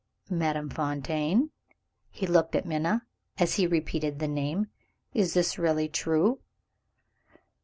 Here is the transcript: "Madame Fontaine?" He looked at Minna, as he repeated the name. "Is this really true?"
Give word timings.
"Madame 0.31 0.67
Fontaine?" 0.67 1.51
He 2.09 2.25
looked 2.25 2.55
at 2.55 2.65
Minna, 2.65 3.05
as 3.37 3.57
he 3.57 3.67
repeated 3.67 4.17
the 4.17 4.27
name. 4.27 4.65
"Is 5.13 5.35
this 5.35 5.59
really 5.59 5.87
true?" 5.87 6.39